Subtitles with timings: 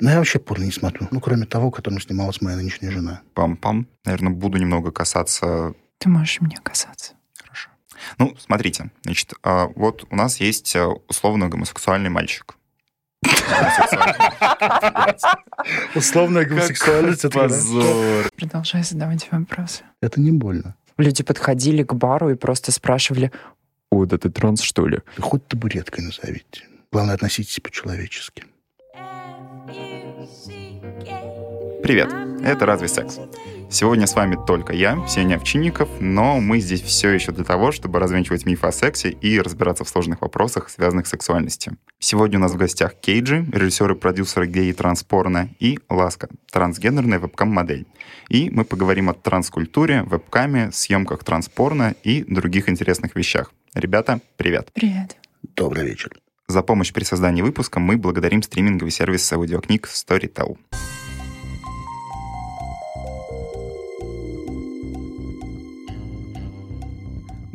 [0.00, 1.08] Ну, я вообще порно не смотрю.
[1.10, 3.22] Ну, кроме того, которым снималась моя нынешняя жена.
[3.34, 3.86] Пам-пам.
[4.04, 5.74] Наверное, буду немного касаться...
[5.98, 7.14] Ты можешь меня касаться.
[7.38, 7.70] Хорошо.
[8.18, 8.90] Ну, смотрите.
[9.02, 12.56] Значит, а, вот у нас есть а, условно гомосексуальный мальчик.
[15.94, 17.24] Условная гомосексуальность.
[17.24, 18.28] это Позор.
[18.36, 19.84] Продолжай задавать вопросы.
[20.00, 20.74] Это не больно.
[20.98, 23.32] Люди подходили к бару и просто спрашивали,
[23.90, 26.64] «О, да ты транс, что ли?» Хоть табуреткой назовите.
[26.92, 28.44] Главное, относитесь по-человечески.
[31.86, 33.20] Привет, это «Разве секс?».
[33.70, 38.00] Сегодня с вами только я, Сеня Овчинников, но мы здесь все еще для того, чтобы
[38.00, 41.76] развенчивать мифы о сексе и разбираться в сложных вопросах, связанных с сексуальностью.
[42.00, 47.86] Сегодня у нас в гостях Кейджи, режиссер и продюсер гей транспорно, и Ласка, трансгендерная вебкам-модель.
[48.30, 53.52] И мы поговорим о транскультуре, вебкаме, съемках транспорно и других интересных вещах.
[53.74, 54.70] Ребята, привет!
[54.74, 55.16] Привет.
[55.54, 56.10] Добрый вечер.
[56.48, 60.56] За помощь при создании выпуска мы благодарим стриминговый сервис аудиокниг Storytel.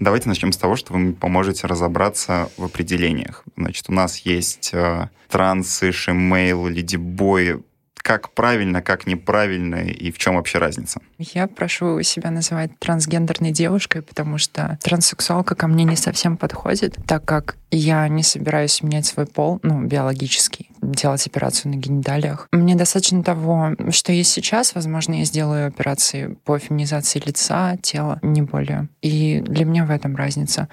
[0.01, 3.43] Давайте начнем с того, что вы поможете разобраться в определениях.
[3.55, 7.61] Значит, у нас есть э, трансы, шимейл, ледибои.
[8.01, 11.01] Как правильно, как неправильно и в чем вообще разница?
[11.17, 17.25] Я прошу себя называть трансгендерной девушкой, потому что транссексуалка ко мне не совсем подходит, так
[17.25, 22.47] как я не собираюсь менять свой пол, ну, биологический, делать операцию на гениталиях.
[22.51, 24.75] Мне достаточно того, что есть сейчас.
[24.75, 28.89] Возможно, я сделаю операции по феминизации лица, тела, не более.
[29.01, 30.67] И для меня в этом разница.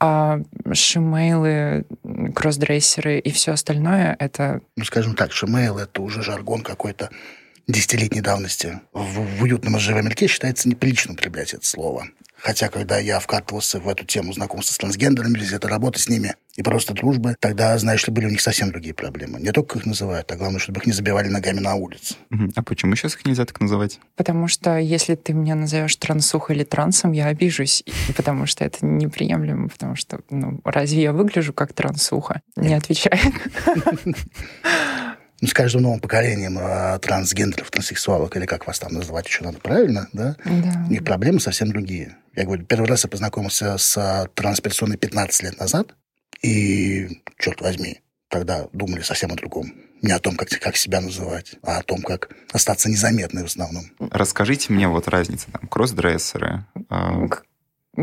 [0.00, 0.40] А
[0.72, 1.84] шимейлы,
[2.34, 7.10] кроссдрессеры и все остальное— это Ну, скажем так, шимейл— это уже жаргон какой-то
[7.68, 8.80] десятилетней давности.
[8.92, 12.08] В, в уютном живом мельке считается неприлично употреблять это слово.
[12.40, 16.62] Хотя, когда я вкатывался в эту тему знакомства с трансгендерами, везде работы с ними и
[16.62, 19.40] просто дружбы, тогда, знаешь ли, были у них совсем другие проблемы.
[19.40, 22.14] Не только как их называют, а главное, чтобы их не забивали ногами на улице.
[22.54, 23.98] А почему сейчас их нельзя так называть?
[24.16, 28.86] Потому что если ты меня назовешь трансухой или трансом, я обижусь, и потому что это
[28.86, 32.40] неприемлемо, потому что, ну, разве я выгляжу как трансуха?
[32.56, 33.34] Не отвечает.
[35.40, 39.58] Ну, с каждым новым поколением э, трансгендеров, транссексуалов, или как вас там называть еще надо
[39.58, 40.36] правильно, да?
[40.44, 40.84] Да.
[40.88, 42.16] У них проблемы совсем другие.
[42.34, 45.94] Я говорю, первый раз я познакомился с э, трансперсоной 15 лет назад,
[46.42, 49.72] и, черт возьми, тогда думали совсем о другом.
[50.02, 53.84] Не о том, как, как себя называть, а о том, как остаться незаметной в основном.
[53.98, 55.46] Расскажите мне вот разницу.
[55.52, 57.28] Там, кроссдрессеры, э,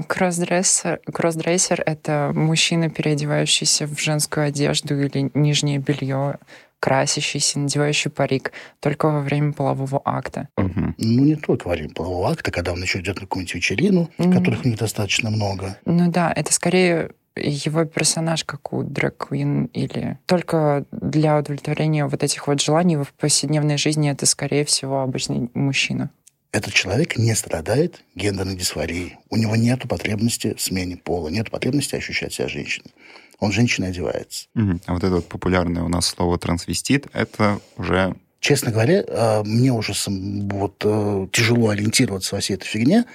[0.07, 6.37] Кроссдрессер, кроссдрессер— это мужчина, переодевающийся в женскую одежду или нижнее белье,
[6.85, 10.49] красящийся, надевающий парик только во время полового акта.
[10.55, 10.93] мгм.
[10.99, 14.31] Ну, не только во время полового акта, когда он еще идет на какую-нибудь вечерину, Мгм.
[14.33, 15.77] которых у них достаточно много.
[15.85, 22.47] Ну да, это скорее его персонаж, как у дрэк-квин, или только для удовлетворения вот этих
[22.47, 26.11] вот желаний в повседневной жизни это, скорее всего, обычный мужчина.
[26.51, 29.17] Этот человек не страдает гендерной дисфорией.
[29.29, 32.91] У него нет потребности в смене пола, нет потребности ощущать себя женщиной.
[33.39, 34.47] Он женщиной одевается.
[34.53, 34.81] Мгм.
[34.85, 39.71] А вот это вот популярное у нас слово трансвестит, это уже Честно говоря, э, мне
[39.71, 43.05] уже вот, э, тяжело ориентироваться во всей этой фигне,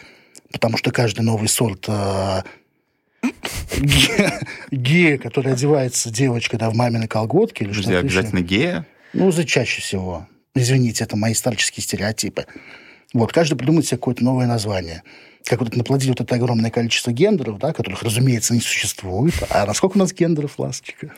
[0.50, 2.42] потому что каждый новый сорт э,
[3.78, 4.40] ге-
[4.72, 7.98] гея, который одевается девочка да, в мамины колготки или еще.
[7.98, 8.86] обязательно гея.
[9.12, 10.26] Ну, за чаще всего.
[10.54, 12.46] Извините, это мои старческие стереотипы.
[13.12, 15.02] Вот, каждый придумает себе какое-то новое название.
[15.44, 19.34] Как вот это наплодили вот это огромное количество гендеров, да, которых, разумеется, не существует.
[19.50, 21.12] А насколько у нас гендеров, Ласточка?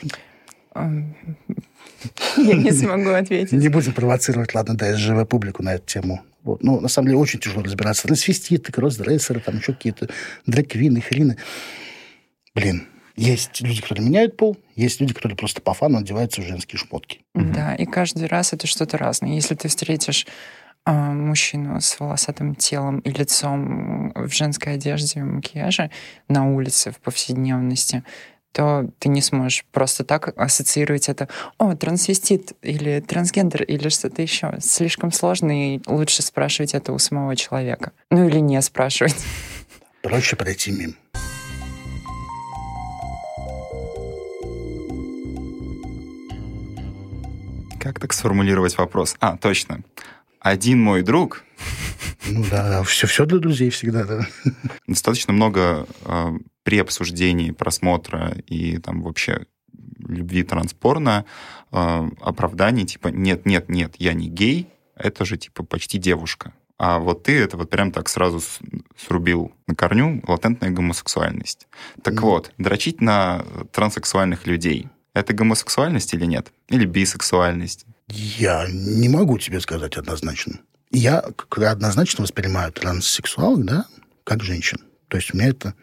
[0.75, 3.53] Я не смогу ответить.
[3.53, 6.23] Не будем провоцировать, ладно, да, СЖВ публику на эту тему.
[6.43, 6.63] Вот.
[6.63, 8.05] Ну, на самом деле, очень тяжело разбираться.
[8.05, 10.09] Трансвеститы, кроссдрессеры, там еще какие-то
[10.47, 11.37] дрag-квины, хрины.
[12.55, 16.79] Блин, есть люди, которые меняют пол, есть люди, которые просто по фану одеваются в женские
[16.79, 17.21] шмотки.
[17.35, 19.35] Да, и каждый раз это что-то разное.
[19.35, 20.27] Если ты встретишь
[20.91, 25.91] мужчину с волосатым телом и лицом в женской одежде и макияже
[26.29, 28.03] на улице в повседневности,
[28.53, 31.29] то ты не сможешь просто так ассоциировать это,
[31.59, 34.55] о, трансвестит или трансгендер или что-то еще.
[34.61, 37.93] Слишком сложно, и лучше спрашивать это у самого человека.
[38.11, 39.17] Ну или не спрашивать.
[40.03, 40.95] Проще пройти мимо.
[47.81, 49.17] Как так сформулировать вопрос?
[49.19, 49.81] А, точно.
[50.43, 51.45] Один мой друг
[52.27, 54.27] Ну да, да, все, все для друзей всегда, да.
[54.87, 56.33] достаточно много э,
[56.65, 59.47] при обсуждении просмотра и там вообще
[60.01, 61.25] любви транспорно
[61.71, 66.53] э, оправданий типа нет, нет, нет, я не гей, это же типа почти девушка.
[66.77, 68.41] А вот ты это вот прям так сразу
[68.97, 71.69] срубил на корню латентная гомосексуальность.
[72.03, 72.23] Так Ну.
[72.23, 76.53] вот, дрочить на транссексуальных людей это гомосексуальность или нет?
[76.69, 77.87] Или бисексуальность?
[78.13, 80.61] Я не могу тебе сказать однозначно.
[80.91, 81.25] Я
[81.57, 83.87] однозначно воспринимаю транссексуалов, да,
[84.25, 84.79] как женщин.
[85.09, 85.75] То есть у меня это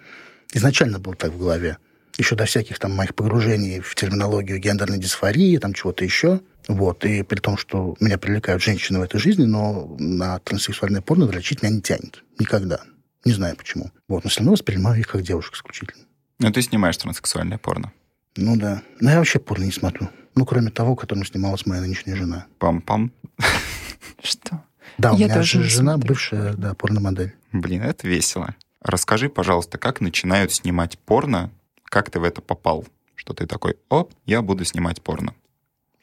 [0.53, 1.77] изначально было так в голове.
[2.17, 6.41] Еще до всяких там моих погружений в терминологию гендерной дисфории, там чего-то еще.
[6.67, 7.03] Вот.
[7.03, 11.63] И при том, что меня привлекают женщины в этой жизни, но на транссексуальное порно дрочить
[11.63, 12.23] меня не тянет.
[12.37, 12.81] Никогда.
[13.25, 13.91] Не знаю почему.
[14.07, 14.23] Вот.
[14.23, 16.03] Но все равно воспринимаю их как девушек исключительно.
[16.37, 17.91] Ну, ты снимаешь транссексуальное порно?
[18.35, 18.83] Ну да.
[18.99, 20.09] Но я вообще порно не смотрю.
[20.39, 22.45] Ну, кроме того, которым снималась моя нынешняя жена.
[22.61, 23.11] Пам-пам.
[24.23, 24.63] Что?
[24.97, 27.35] Да, у Я меня жена бывшая, да, порномодель.
[27.51, 28.55] Блин, это весело.
[28.81, 31.51] Расскажи, пожалуйста, как начинают снимать порно?
[31.83, 32.85] Как ты в это попал?
[33.15, 35.33] Что ты такой, оп, я буду снимать порно.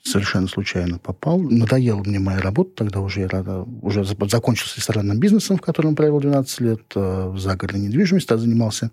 [0.02, 1.38] Совершенно случайно попал.
[1.40, 5.62] Надоела мне моя работа, тогда уже я рада- уже за- закончил с ресторанным бизнесом, в
[5.62, 8.90] котором провел 12 лет, э, в загородной недвижимости а занимался.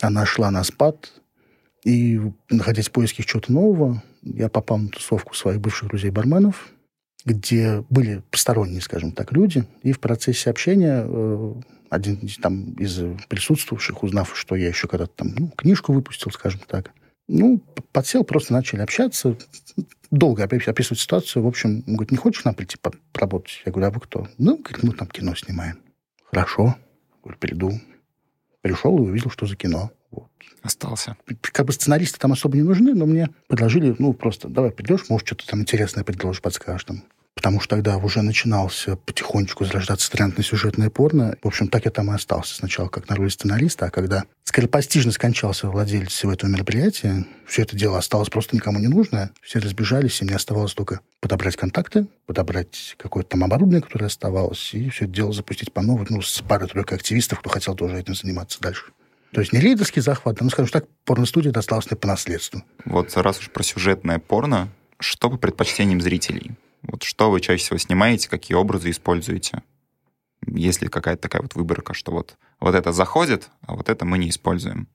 [0.00, 1.10] Она шла на спад,
[1.84, 2.20] и,
[2.50, 6.70] находясь в поиске чего-то нового, я попал на тусовку своих бывших друзей-барменов,
[7.24, 11.54] где были посторонние, скажем так, люди, и в процессе общения э,
[11.90, 16.92] один там, из присутствовавших, узнав, что я еще когда-то там ну, книжку выпустил, скажем так,
[17.28, 17.58] ну,
[17.92, 19.36] подсел, просто начали общаться,
[20.10, 21.42] долго опи- описывать ситуацию.
[21.42, 23.62] В общем, он говорит, не хочешь нам прийти по- поработать?
[23.64, 24.28] Я говорю, а вы кто?
[24.36, 25.78] Ну, говорит, мы там кино снимаем.
[26.24, 26.76] Хорошо.
[27.22, 27.80] Говорю, приду.
[28.60, 29.90] Пришел и увидел, что за кино.
[30.14, 30.30] Вот.
[30.62, 31.16] Остался.
[31.40, 35.26] Как бы сценаристы там особо не нужны, но мне предложили, ну, просто, давай придешь, может,
[35.26, 37.02] что-то там интересное предложишь, подскажешь там.
[37.34, 41.36] Потому что тогда уже начинался потихонечку зарождаться тренд на сюжетное порно.
[41.42, 42.54] В общем, так я там и остался.
[42.54, 47.76] Сначала как на роли сценариста, а когда скоропостижно скончался владелец всего этого мероприятия, все это
[47.76, 49.32] дело осталось просто никому не нужное.
[49.42, 54.88] Все разбежались, и мне оставалось только подобрать контакты, подобрать какое-то там оборудование, которое оставалось, и
[54.90, 58.60] все это дело запустить по новой, ну, с парой-тройкой активистов, кто хотел тоже этим заниматься
[58.60, 58.84] дальше.
[59.34, 62.62] То есть не рейдерский захват, а, ну, скажем так, порностудия досталась мне по наследству.
[62.84, 64.68] Вот раз уж про сюжетное порно,
[65.00, 66.52] что по предпочтениям зрителей?
[66.82, 69.62] Вот что вы чаще всего снимаете, какие образы используете?
[70.46, 74.18] Есть ли какая-то такая вот выборка, что вот, вот это заходит, а вот это мы
[74.18, 74.86] не используем?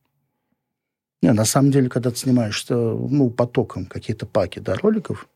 [1.22, 5.28] Не, на самом деле, когда ты снимаешь ну, потоком какие-то паки да, роликов,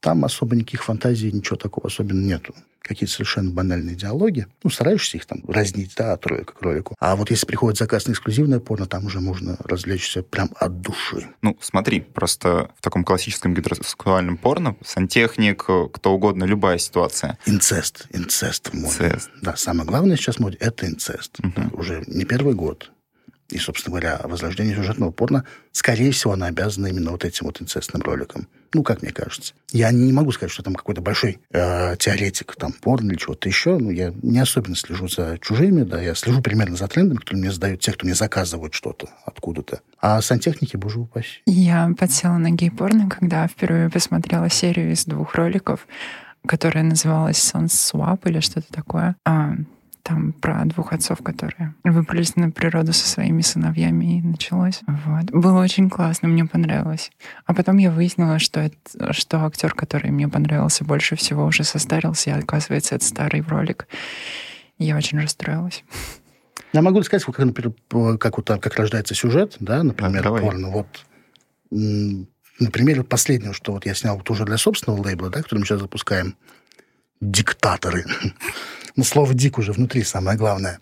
[0.00, 2.54] там особо никаких фантазий, ничего такого особенно нету.
[2.80, 4.46] Какие-то совершенно банальные диалоги.
[4.64, 6.96] Ну, стараешься их там разнить, да, от ролика к ролику.
[6.98, 11.28] А вот если приходит заказ на эксклюзивное порно, там уже можно развлечься прям от души.
[11.42, 15.62] Ну, смотри, просто в таком классическом гетеросексуальном порно сантехник,
[15.92, 17.38] кто угодно, любая ситуация.
[17.46, 18.06] Инцест.
[18.12, 18.96] Инцест в моде.
[19.04, 19.30] Инцест.
[19.42, 21.38] Да, самое главное сейчас в моде– это инцест.
[21.38, 21.70] Мгм.
[21.74, 22.90] Уже не первый год.
[23.50, 28.02] И, собственно говоря, возрождение сюжетного порно, скорее всего, она обязана именно вот этим вот инцестным
[28.02, 28.48] роликом.
[28.72, 29.54] Ну, как мне кажется.
[29.72, 33.78] Я не могу сказать, что там какой-то большой э, теоретик там порно или чего-то еще.
[33.78, 37.52] Ну, я не особенно слежу за чужими, да, я слежу примерно за трендами, которые мне
[37.52, 39.80] задают те, кто мне заказывают что-то откуда-то.
[40.00, 41.42] А сантехники, боже упаси.
[41.46, 45.86] Я подсела на гей-порно, когда впервые посмотрела серию из двух роликов,
[46.46, 49.16] которая называлась «Сонсвап» или что-то такое.
[49.24, 49.54] А,
[50.02, 54.80] там про двух отцов, которые выбрались на природу со своими сыновьями, и началось.
[54.86, 55.30] Вот.
[55.30, 57.10] Было очень классно, мне понравилось.
[57.46, 62.30] А потом я выяснила, что, это, что актер, который мне понравился больше всего, уже состарился,
[62.30, 63.86] и оказывается, это старый ролик.
[64.78, 65.84] Я очень расстроилась.
[66.72, 67.74] Я могу сказать, как, например,
[68.18, 70.40] как, вот, как рождается сюжет, да, например, давай.
[70.40, 70.70] порно.
[70.70, 70.86] Вот,
[71.70, 75.66] на примере последнего, что вот я снял вот уже для собственного лейбла, да, который мы
[75.66, 76.36] сейчас запускаем,
[77.20, 78.04] «Диктаторы».
[78.96, 80.80] Ну, слово «дик» уже внутри, самое главное.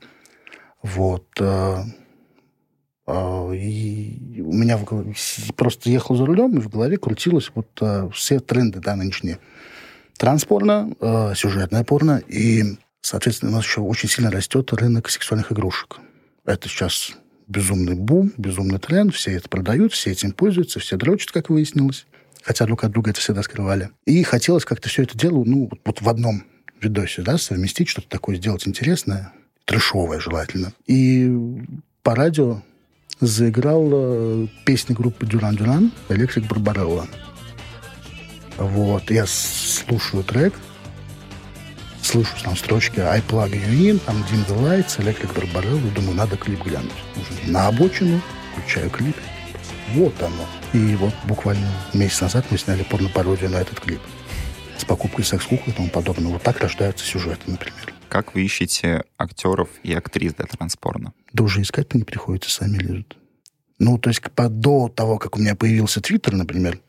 [0.83, 1.27] Вот.
[1.41, 1.77] э,
[3.07, 4.79] э, и у меня
[5.57, 9.38] просто ехал за рулем, и в голове крутилось вот э, все тренды, да, нынешние.
[10.17, 15.99] Транспорно, э, сюжетное порно, и, соответственно, у нас еще очень сильно растет рынок сексуальных игрушек.
[16.45, 17.12] Это сейчас
[17.47, 22.07] безумный бум, безумный тренд, все это продают, все этим пользуются, все дрочат, как выяснилось.
[22.43, 23.91] Хотя друг от друга это всегда скрывали.
[24.07, 26.45] И хотелось как-то все это дело, ну, вот в одном
[26.83, 29.33] видосе, да, совместить, что-то такое сделать интересное,
[29.65, 30.73] трешовое желательно.
[30.87, 31.31] И
[32.03, 32.63] по радио
[33.21, 37.07] заиграл э, песни группы Дюран Дюран «Электрик Барбарелла».
[38.57, 40.55] Вот, я слушаю трек,
[42.03, 46.37] слышу там строчки I plug you in, там Dim the Lights, Electric Barbarella, думаю, надо
[46.37, 46.91] клип глянуть.
[47.17, 48.21] Уже на обочину,
[48.53, 49.17] включаю клип.
[49.95, 50.47] Вот оно.
[50.73, 54.01] И вот буквально месяц назад мы сняли порно-пародию на этот клип.
[54.79, 56.33] С покупкой секс-куклы и тому подобное.
[56.33, 57.93] Вот так рождаются сюжеты, например.
[58.09, 61.13] Как вы ищете актеров и актрис для транспорно?
[61.33, 63.17] Да уже искать-то не приходится, сами лезут.
[63.79, 66.81] Ну, то есть до того, как у меня появился Твиттер, например,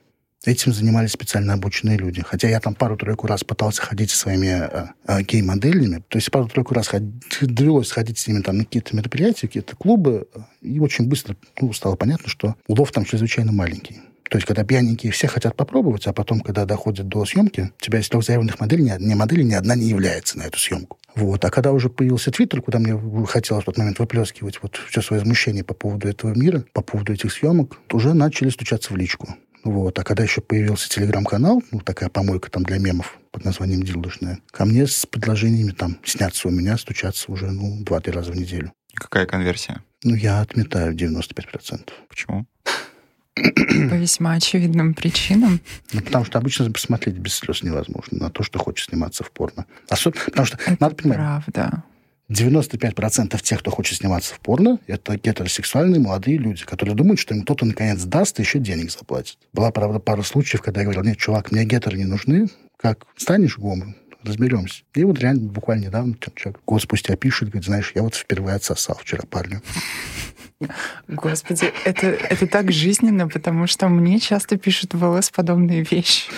[0.46, 2.22] этим занимались специально обученные люди.
[2.22, 6.04] Хотя я там пару-тройку раз пытался ходить со своими э, э, гей-моделями.
[6.08, 7.04] То есть пару-тройку раз ход-
[7.42, 10.28] довелось ходить с ними там на какие-то мероприятия, какие-то клубы.
[10.62, 14.00] И очень быстро ну, стало понятно, что улов там чрезвычайно маленький.
[14.30, 18.00] То есть, когда пьяненькие все хотят попробовать, а потом, когда доходит до съемки, у тебя
[18.00, 21.00] из трех заявленных моделей ни, ни модели ни одна не является на эту съемку.
[21.16, 21.44] Вот.
[21.44, 25.22] А когда уже появился Твиттер, куда мне хотелось в тот момент выплескивать вот все свое
[25.22, 29.36] возмущение по поводу этого мира, по поводу этих съемок, уже начали стучаться в личку.
[29.64, 29.98] Вот.
[29.98, 34.66] А когда еще появился телеграм-канал, ну, такая помойка там для мемов под названием «Дилдушная», ко
[34.66, 38.72] мне с предложениями там сняться у меня, стучаться уже, ну, два-три раза в неделю.
[38.94, 39.84] Какая конверсия?
[40.04, 41.90] Ну, я отметаю 95%.
[42.08, 42.46] Почему?
[43.90, 45.62] По весьма очевидным причинам.
[45.94, 49.66] Ну, потому что обычно посмотреть без слез невозможно на то, что хочет сниматься в порно.
[49.90, 51.84] Особенно, потому что, Это надо понимать, правда.
[52.30, 57.42] 95% тех, кто хочет сниматься в порно, это гетеросексуальные молодые люди, которые думают, что им
[57.42, 59.38] кто-то наконец даст и еще денег заплатит.
[59.52, 63.58] Была, правда, пара случаев, когда я говорил, нет, чувак, мне гетеры не нужны, как станешь
[63.58, 64.84] гомом, разберемся.
[64.94, 68.98] И вот реально буквально недавно человек год спустя пишет, говорит, знаешь, я вот впервые отсосал
[68.98, 69.62] вчера парню.
[71.08, 76.30] Господи, это, это так жизненно, потому что мне часто пишут в ЛС подобные вещи,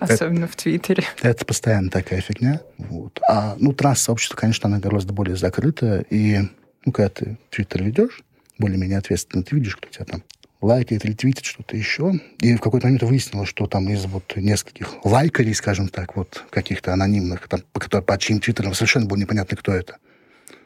[0.00, 1.04] особенно в Твиттере.
[1.22, 2.60] Это постоянно такая фигня.
[2.76, 3.18] Вот.
[3.26, 6.04] А, ну, транс-сообщество, конечно, оно гораздо более закрытое.
[6.10, 6.40] И,
[6.84, 8.20] ну, когда ты Твиттер ведешь,
[8.58, 10.22] более-менее ответственно, ты видишь, кто тебя там
[10.60, 12.20] лайкает, ретвитит, что-то еще.
[12.40, 16.92] И в какой-то момент выяснилось, что там из вот нескольких лайкарей, скажем так, вот каких-то
[16.92, 19.96] анонимных, там, по, которым, по чьим твиттерам совершенно было непонятно, кто это,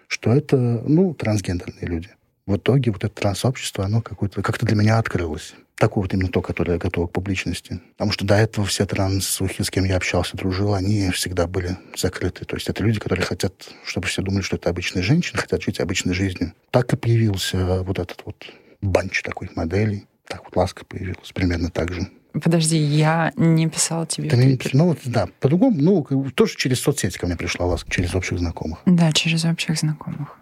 [0.08, 2.08] что это, ну, трансгендерные люди.
[2.46, 5.54] В итоге вот это трансообщество, оно какое-то, как-то для меня открылось.
[5.76, 7.80] Такое вот именно то, которое готово к публичности.
[7.92, 12.44] Потому что до этого все трансухи, с кем я общался, дружил, они всегда были закрыты.
[12.44, 15.80] То есть это люди, которые хотят, чтобы все думали, что это обычные женщины, хотят жить
[15.80, 16.52] обычной жизнью.
[16.70, 18.36] Так и появился вот этот вот
[18.84, 20.06] банч такой моделей.
[20.26, 22.08] Так вот ласка появилась примерно так же.
[22.32, 27.16] Подожди, я не писала тебе Ты мне ну, вот, да, по-другому, ну, тоже через соцсети
[27.16, 28.80] ко мне пришла ласка, через общих знакомых.
[28.86, 30.36] Да, через общих знакомых.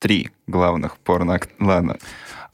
[0.00, 1.38] Три главных порно...
[1.60, 1.98] Ладно.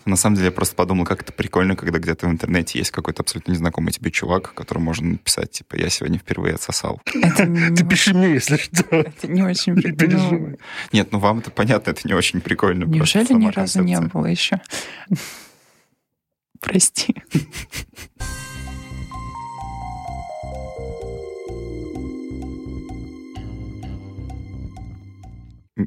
[0.07, 3.23] На самом деле, я просто подумал, как это прикольно, когда где-то в интернете есть какой-то
[3.23, 7.01] абсолютно незнакомый тебе чувак, которому можно написать, типа, я сегодня впервые отсосал.
[7.07, 8.85] Ты пиши мне, если что.
[8.91, 9.75] это не очень...
[9.75, 10.39] Не при- переживай.
[10.53, 10.59] ну,
[10.93, 12.85] Нет, ну вам это понятно, это не очень прикольно.
[12.85, 14.61] Неужели ни разу не было еще?
[16.61, 17.15] Прости.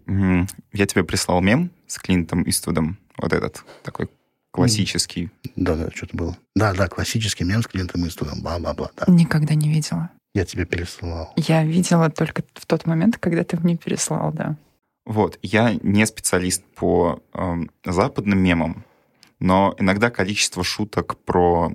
[0.08, 2.98] М, Я тебе прислал мем с Клинтом Иствудом.
[3.22, 4.10] Вот этот, такой
[4.52, 5.30] классический.
[5.56, 6.38] Да, да, что-то было.
[6.56, 9.06] Да, да, классический мем с Клинтом Иствудом, бла-бла-бла, да.
[9.12, 10.10] Никогда не видела.
[10.34, 11.34] Я тебе пересылал.
[11.36, 14.56] Я видела только в тот момент, когда ты мне переслал, да.
[15.06, 18.84] Вот, я не специалист по эм, западным мемам,
[19.40, 21.72] но иногда количество шуток про...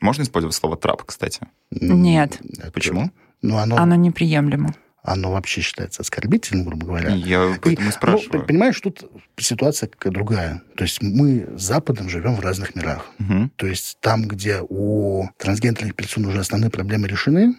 [0.00, 1.40] Можно использовать слово трап, кстати?
[1.70, 2.40] Нет.
[2.58, 3.10] Это- Почему?
[3.42, 4.74] Ну, оно, Оно неприемлемо.
[5.04, 7.10] Оно вообще считается оскорбительным, грубо говоря.
[7.10, 8.46] Я поэтому и Ну, спрашиваю.
[8.46, 9.04] понимаешь, тут
[9.36, 10.62] ситуация другая.
[10.76, 13.06] То есть мы с Западом живем в разных мирах.
[13.18, 13.50] Мгм.
[13.56, 17.54] То есть там, где у трансгендерных персон уже основные проблемы решены,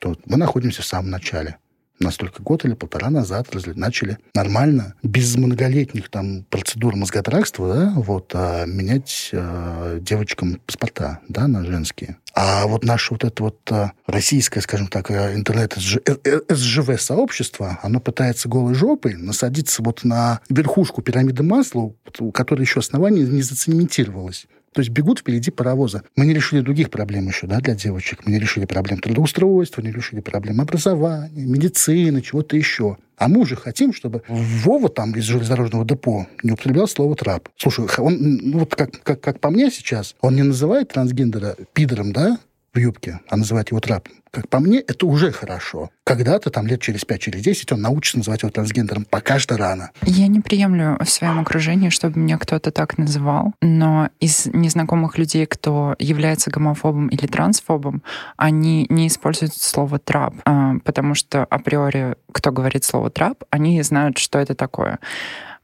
[0.00, 1.56] то мы находимся в самом начале.
[1.98, 8.66] Настолько год или полтора назад начали нормально, без многолетних там процедур мозготракства, да, вот, а,
[8.66, 12.18] менять а, девочкам паспорта, да, на женские.
[12.34, 18.74] А вот наше вот это вот а, российское, скажем так, а, интернет-СЖВ-сообщество, оно пытается голой
[18.74, 24.46] жопой насадиться вот на верхушку пирамиды масла, у которой еще основание не зацементировалось.
[24.76, 26.02] То есть бегут впереди паровоза.
[26.16, 28.26] Мы не решили других проблем еще, да, для девочек.
[28.26, 32.98] Мы не решили проблем трудоустройства, не решили проблем образования, медицины, чего-то еще.
[33.16, 37.48] А мы уже хотим, чтобы Вова там из железнодорожного депо не употреблял слово «трап».
[37.56, 42.12] Слушай, он, ну, вот как, как, как по мне сейчас, он не называет трансгендера пидором,
[42.12, 42.38] да,
[42.76, 44.12] в юбке, а называет его трапом.
[44.30, 45.90] Как по мне, это уже хорошо.
[46.04, 49.06] Когда-то, там, лет через 5 через 10, он научится называть его трансгендером.
[49.08, 49.90] Пока что рано.
[50.02, 55.46] Я не приемлю в своем окружении, чтобы меня кто-то так называл, но из незнакомых людей,
[55.46, 58.02] кто является гомофобом или трансфобом,
[58.36, 64.18] они не используют слово трап, а, потому что априори, кто говорит слово трап, они знают,
[64.18, 64.98] что это такое.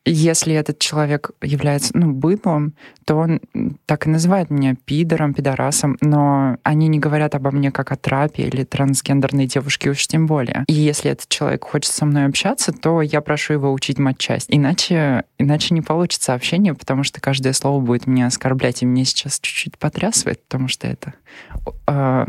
[0.05, 3.41] Если этот человек является ну, быдлом, то он
[3.87, 8.45] так и называет меня пидором, пидорасом, но они не говорят обо мне как о трапе
[8.45, 10.65] или трансгендерной девушке уж тем более.
[10.67, 14.47] И если этот человек хочет со мной общаться, то я прошу его учить матчасть.
[14.49, 19.39] Иначе, иначе не получится общение, потому что каждое слово будет меня оскорблять, и мне сейчас
[19.39, 21.15] чуть-чуть потрясывает, потому что это...
[21.87, 22.27] э,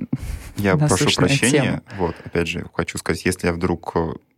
[0.58, 1.62] Я прошу прощения.
[1.62, 1.82] тема.
[1.98, 3.96] Вот, опять же, хочу сказать, если я вдруг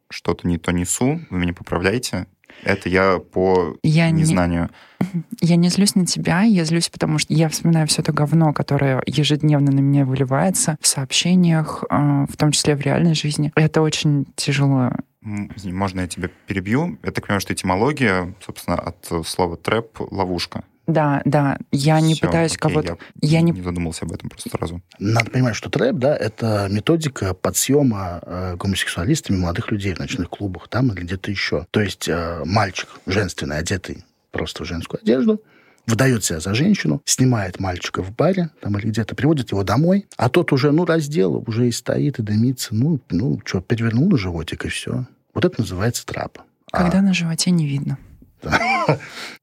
[0.09, 2.27] что-то не то несу, вы меня поправляете.
[2.63, 4.69] Это я по Я не- незнанию.
[5.41, 9.03] Я не злюсь на тебя, я злюсь, потому что я вспоминаю все это говно, которое
[9.05, 13.51] ежедневно на меня выливается в сообщениях, э, в том числе в реальной жизни.
[13.55, 14.91] Это очень тяжело.
[15.21, 16.97] Можно я тебя перебью?
[17.03, 20.63] Я так понимаю, что этимология, собственно, от слова трэп— ловушка.
[20.87, 21.57] Да, да.
[21.71, 22.97] Я не Всё, пытаюсь окей, кого-то...
[23.21, 23.51] Я, Я не...
[23.51, 24.81] не задумался об этом просто сразу.
[24.99, 30.67] Надо понимать, что трэп, да, это методика подсъема э, гомосексуалистами молодых людей в ночных клубах
[30.67, 31.65] там или где-то еще.
[31.71, 35.41] То есть э, мальчик женственный, одетый просто в женскую одежду,
[35.87, 40.29] выдает себя за женщину, снимает мальчика в баре там или где-то, приводит его домой, а
[40.29, 44.65] тот уже, ну, раздел, уже и стоит, и дымится, ну, ну, что, перевернул на животик,
[44.65, 45.05] и все.
[45.33, 46.39] Вот это называется трап.
[46.71, 47.97] А- Когда на животе не видно.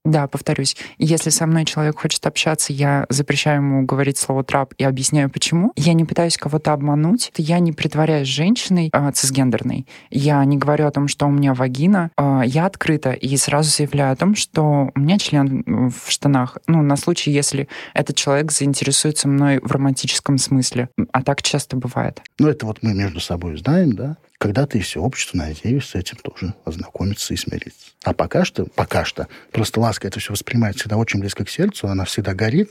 [0.05, 4.83] Да, повторюсь, если со мной человек хочет общаться, я запрещаю ему говорить слово трап и
[4.83, 5.73] объясняю, почему.
[5.77, 7.31] Я не пытаюсь кого-то обмануть.
[7.37, 9.87] Я не притворяюсь женщиной э, цисгендерной.
[10.11, 12.11] Я не говорю о том, что у меня вагина.
[12.19, 16.59] Э, я открыта и сразу заявляю о том, что у меня член в штанах.
[16.67, 20.89] Ну, на случай, если этот человек заинтересуется мной в романтическом смысле.
[21.13, 22.21] А так часто бывает.
[22.41, 24.17] Ну, это вот мы между собой знаем, да.
[24.43, 27.93] Когда-то и все общество, надеюсь, с этим тоже ознакомиться и смириться.
[28.03, 31.87] А пока что, пока что, просто ласка это все воспринимает всегда очень близко к сердцу,
[31.87, 32.69] она всегда горит,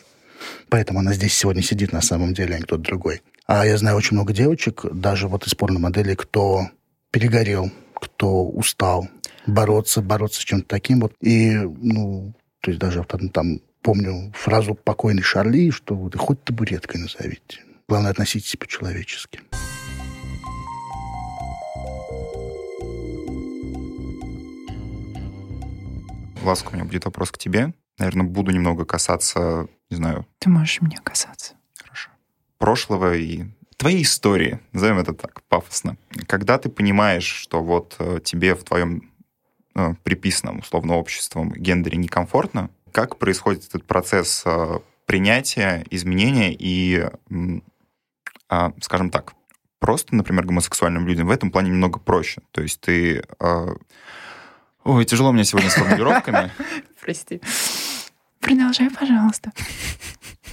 [0.68, 3.22] поэтому она здесь сегодня сидит на самом деле, а не кто-то другой.
[3.46, 6.68] А я знаю очень много девочек, даже вот из порно-моделей, кто
[7.10, 9.08] перегорел, кто устал
[9.48, 11.14] бороться, бороться с чем-то таким вот.
[11.22, 17.62] И, ну, то есть даже там, помню фразу покойной Шарли, что вот, хоть табуреткой назовите.
[17.88, 19.40] Главное, относитесь по-человечески.
[26.48, 27.74] Ласка, у меня будет вопрос к тебе.
[27.98, 31.54] Наверное, буду немного касаться, не знаю, Ты можешь меня касаться.
[31.78, 32.10] Хорошо.
[32.58, 33.46] прошлого и
[33.78, 35.98] твоей истории, назовем это так, пафосно.
[36.28, 39.12] Когда ты понимаешь, что вот э, тебе в твоем
[39.76, 47.10] э, приписанном, условно, обществом гендере некомфортно, как происходит этот процесс э, принятия, изменения и,
[48.50, 49.34] а, скажем так,
[49.80, 52.42] просто, например, гомосексуальным людям в этом плане немного проще.
[52.52, 53.24] То есть ты...
[54.84, 56.52] Ой, тяжело мне сегодня с формулировками.
[57.02, 57.42] Прости.
[58.40, 59.52] Продолжай, пожалуйста.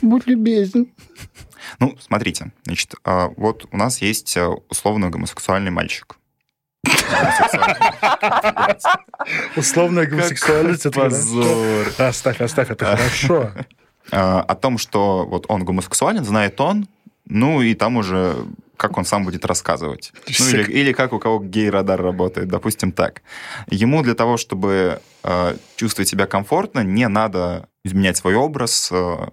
[0.02, 0.92] Будь любезен.
[1.80, 6.18] Ну, смотрите, значит, а, вот у нас есть а, условно гомосексуальный мальчик.
[9.56, 10.86] Условная гомосексуальность.
[10.86, 11.92] это Позор.
[11.98, 13.52] Оставь, оставь, это хорошо.
[14.10, 16.88] А, О том, что вот он гомосексуален, знает он,
[17.24, 18.36] ну и там уже
[18.78, 20.12] как он сам будет рассказывать.
[20.38, 23.22] Ну, или, или как у кого гей-радар работает, допустим, так.
[23.66, 28.88] Ему для того, чтобы э, чувствовать себя комфортно, не надо изменять свой образ.
[28.90, 29.28] Э,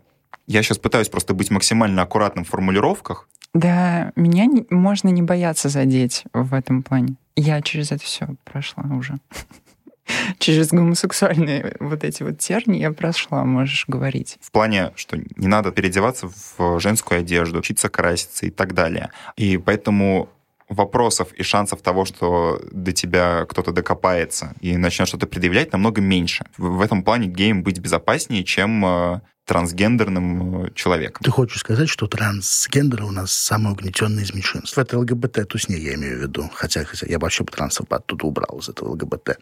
[0.47, 3.29] я сейчас пытаюсь просто быть максимально аккуратным в формулировках.
[3.53, 7.15] Да, меня не- можно не бояться задеть в этом плане.
[7.35, 9.15] Я через это все прошла уже.
[10.39, 14.37] Через гомосексуальные вот эти вот терни я прошла, можешь говорить.
[14.41, 19.11] В плане, что не надо переодеваться в женскую одежду, учиться краситься и так далее.
[19.35, 20.29] И поэтому
[20.69, 26.45] вопросов и шансов того, что до тебя кто-то докопается и начнет что-то предъявлять, намного меньше.
[26.57, 31.21] В этом плане геем быть безопаснее, чем э, трансгендерным э, человеком.
[31.23, 34.77] Ты хочешь сказать, что трансгендеры у нас самые угнетенные из меньшинств?
[34.77, 36.49] Это ЛГБТ, тусне я имею в виду.
[36.53, 39.37] Хотя, хотя я бы вообще бы трансов оттуда убрал из этого ЛГБТ.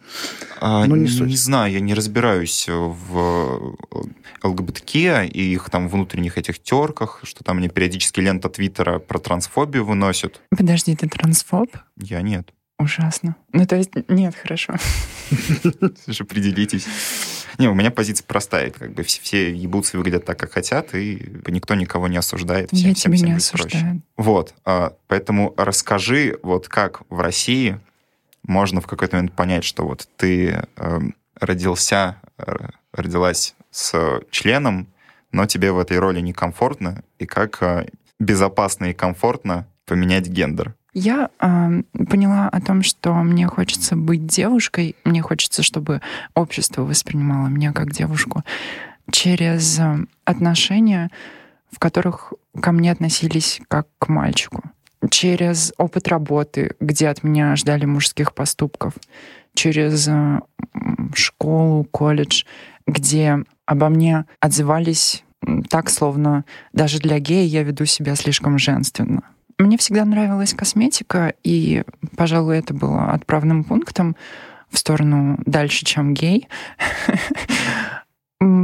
[0.60, 1.38] А, Ну, не не, суть.
[1.38, 3.76] знаю, я не разбираюсь в
[4.42, 9.84] ЛГБТК и их там внутренних этих терках, что там мне периодически лента Твиттера про трансфобию
[9.84, 10.40] выносят.
[10.50, 11.68] Подожди, ты трансфоб?
[11.96, 12.50] Я нет.
[12.78, 13.36] Ужасно.
[13.52, 14.74] Ну, то есть, нет, хорошо.
[16.04, 16.86] Слушай, определитесь.
[17.58, 18.70] Не, у меня позиция простая.
[18.70, 22.70] Как бы все, все ебутся выглядят так, как хотят, и никто никого не осуждает.
[22.72, 23.66] Всем, я всем- тебя всем не будет проще.
[23.68, 24.02] осуждаю.
[24.16, 24.54] Вот.
[24.64, 27.78] а, Поэтому расскажи, вот как в России
[28.42, 32.52] можно в какой-то момент понять, что вот ты эм, родился, э,
[32.92, 34.86] родилась с членом,
[35.32, 37.88] но тебе в этой роли некомфортно, и как э,
[38.20, 40.74] безопасно и комфортно поменять гендер.
[40.94, 46.00] Я э, поняла о том, что мне хочется быть девушкой, мне хочется, чтобы
[46.34, 48.42] общество воспринимало меня как девушку
[49.10, 49.80] через
[50.24, 51.10] отношения,
[51.70, 54.62] в которых ко мне относились как к мальчику,
[55.10, 58.94] через опыт работы, где от меня ждали мужских поступков,
[59.52, 60.40] через э,
[61.14, 62.44] школу, колледж,
[62.86, 65.24] где обо мне отзывались
[65.68, 69.22] так, словно даже для гея я веду себя слишком женственно.
[69.58, 71.84] Мне всегда нравилась косметика, и,
[72.16, 74.16] пожалуй, это было отправным пунктом
[74.68, 76.48] в сторону дальше, чем гей.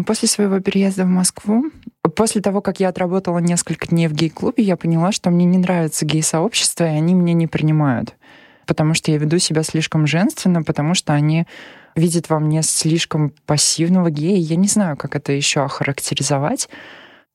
[0.06, 1.66] После своего переезда в Москву,
[2.16, 6.04] после того, как я отработала несколько дней в гей-клубе, я поняла, что мне не нравится
[6.04, 8.14] гей-сообщество, и они меня не принимают.
[8.66, 11.46] Потому что я веду себя слишком женственно, потому что они
[11.96, 14.36] видят во мне слишком пассивного гея.
[14.36, 16.68] Я не знаю, как это еще охарактеризовать.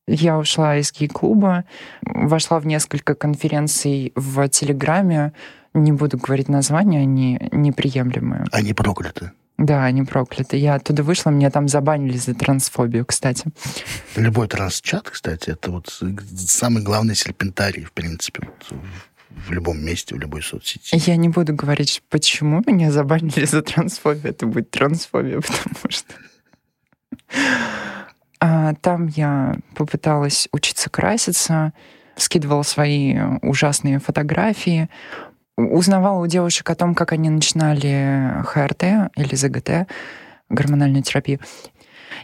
[0.06, 1.64] Я ушла из гей-клуба,
[2.02, 5.32] вошла в несколько конференций в Телеграме.
[5.74, 8.44] Не буду говорить названия, они неприемлемые.
[8.52, 9.32] Они прокляты.
[9.58, 10.58] Да, они прокляты.
[10.58, 13.46] Я оттуда вышла, меня там забанили за трансфобию, кстати.
[14.14, 16.02] Любой трансчат, кстати, это вот
[16.36, 18.78] самый главный серпентарий, в принципе, вот,
[19.48, 20.94] в любом месте, в любой соцсети.
[21.06, 24.30] Я не буду говорить, почему меня забанили за трансфобию.
[24.30, 26.14] Это будет трансфобия, потому что...
[28.66, 31.72] А, там я попыталась учиться краситься,
[32.16, 34.88] скидывала свои ужасные фотографии,
[35.56, 38.82] узнавала у девушек о том, как они начинали ХРТ
[39.16, 39.88] или ЗГТ,
[40.48, 41.40] гормональную терапию.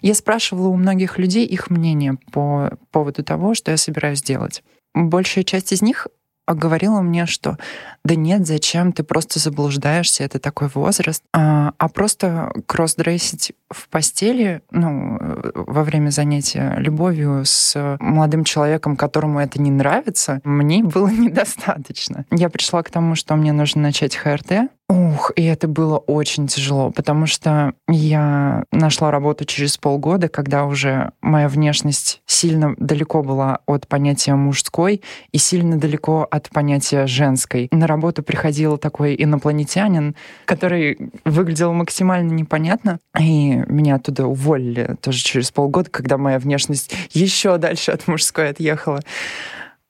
[0.01, 4.63] Я спрашивала у многих людей их мнение по поводу того, что я собираюсь делать.
[4.95, 6.09] Большая часть из них
[6.49, 7.57] говорила мне, что
[8.05, 11.23] да нет, зачем, ты просто заблуждаешься, это такой возраст.
[11.33, 15.19] А, а просто кросс-дрессить в постели, ну,
[15.55, 22.27] во время занятия любовью с молодым человеком, которому это не нравится, мне было недостаточно.
[22.31, 26.91] Я пришла к тому, что мне нужно начать ХРТ, Ух, и это было очень тяжело,
[26.91, 33.89] потому что я нашла работу через полгода, когда уже моя внешность сильно далеко была от
[33.89, 35.01] понятия мужской
[35.31, 37.69] и сильно далеко от понятия женской.
[37.71, 40.17] На работу приходил такой инопланетянин,
[40.47, 47.59] который выглядел максимально непонятно, и меня оттуда уволили тоже через полгода, когда моя внешность еще
[47.59, 49.01] дальше от мужской отъехала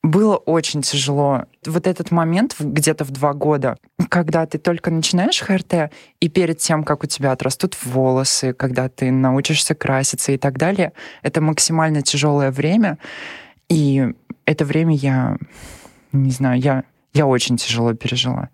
[0.02, 1.44] было очень тяжело.
[1.64, 3.76] Вот этот момент где-то в два года,
[4.08, 9.12] когда ты только начинаешь ХРТ, и перед тем, как у тебя отрастут волосы, когда ты
[9.12, 12.98] научишься краситься и так далее, это максимально тяжелое время.
[13.68, 14.08] И
[14.44, 15.36] это время я,
[16.12, 18.48] не знаю, я, я очень тяжело пережила.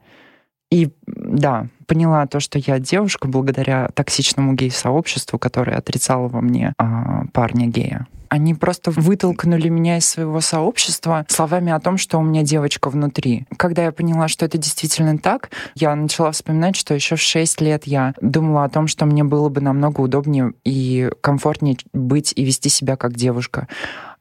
[0.70, 7.24] И да, поняла то, что я девушка благодаря токсичному гей-сообществу, которое отрицало во мне а,
[7.32, 8.06] парня гея.
[8.28, 13.46] Они просто вытолкнули меня из своего сообщества словами о том, что у меня девочка внутри.
[13.56, 17.86] Когда я поняла, что это действительно так, я начала вспоминать, что еще в 6 лет
[17.86, 22.68] я думала о том, что мне было бы намного удобнее и комфортнее быть и вести
[22.68, 23.66] себя как девушка.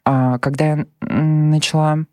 [0.06, 2.06] А когда я начала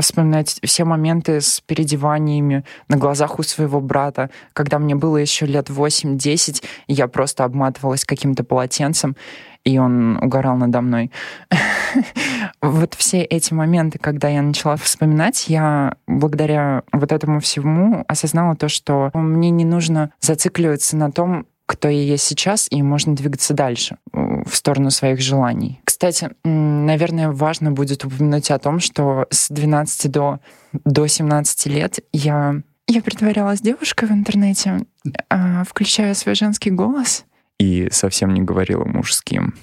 [0.00, 5.70] вспоминать все моменты с переодеваниями на глазах у своего брата, когда мне было еще лет
[5.70, 9.16] 8-10, и я просто обматывалась каким-то полотенцем,
[9.64, 11.10] и он угорал надо мной.
[12.62, 18.68] вот все эти моменты, когда я начала вспоминать, я благодаря вот этому всему осознала то,
[18.68, 23.98] что мне не нужно зацикливаться на том, кто я есть сейчас, и можно двигаться дальше
[24.12, 25.82] в сторону своих желаний.
[25.98, 30.38] Кстати, наверное, важно будет упомянуть о том, что с 12 до,
[30.84, 34.86] до 17 лет я, я притворялась девушкой в интернете,
[35.28, 37.24] а, включая свой женский голос.
[37.58, 39.54] И совсем не говорила мужским.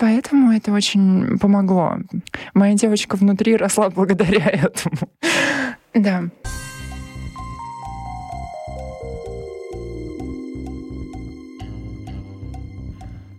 [0.00, 1.98] Поэтому это очень помогло.
[2.52, 5.08] Моя девочка внутри росла благодаря этому.
[5.94, 6.24] Да.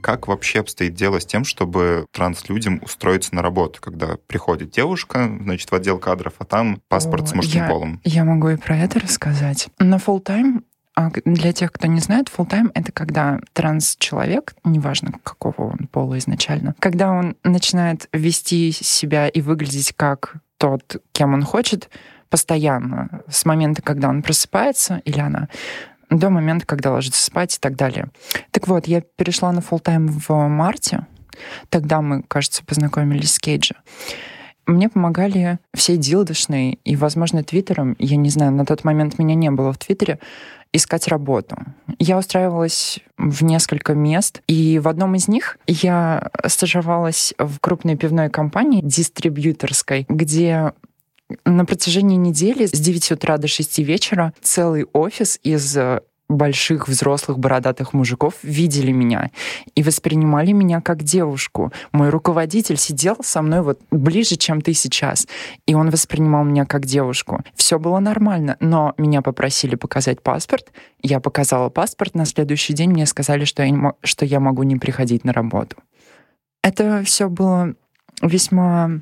[0.05, 5.71] Как вообще обстоит дело с тем, чтобы транслюдям устроиться на работу, когда приходит девушка, значит,
[5.71, 7.99] в отдел кадров, а там паспорт О, с мужским я, полом?
[8.03, 9.69] Я могу и про это рассказать.
[9.79, 10.61] На full time
[10.93, 16.19] а для тех, кто не знает, full time это когда транс-человек, неважно какого он пола
[16.19, 21.89] изначально, когда он начинает вести себя и выглядеть как тот, кем он хочет,
[22.29, 25.49] постоянно, с момента, когда он просыпается или она,
[26.09, 28.09] до момента, когда ложится спать и так далее.
[28.51, 31.07] Так вот, я перешла на full тайм в марте.
[31.69, 33.75] Тогда мы, кажется, познакомились с Кейджи.
[34.65, 39.51] Мне помогали все дилдышные и, возможно, Твиттером, я не знаю, на тот момент меня не
[39.51, 40.19] было в Твиттере,
[40.73, 41.55] искать работу.
[41.99, 48.29] Я устраивалась в несколько мест, и в одном из них я стажировалась в крупной пивной
[48.29, 50.73] компании, дистрибьюторской, где
[51.45, 57.39] на протяжении недели с 9 утра до 6 вечера целый офис из э, больших взрослых
[57.39, 59.31] бородатых мужиков видели меня
[59.75, 61.71] и воспринимали меня как девушку.
[61.91, 65.27] Мой руководитель сидел со мной вот ближе, чем ты сейчас,
[65.65, 67.43] и он воспринимал меня как девушку.
[67.55, 70.71] Все было нормально, но меня попросили показать паспорт.
[71.01, 75.23] Я показала паспорт, на следующий день мне сказали, что я, что я могу не приходить
[75.23, 75.77] на работу.
[76.63, 77.75] Это все было
[78.21, 79.01] весьма